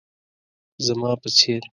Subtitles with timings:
[0.85, 1.63] زما په څير